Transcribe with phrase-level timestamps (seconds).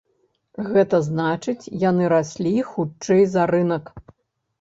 [0.69, 3.93] Гэта значыць, яны раслі хутчэй за рынак.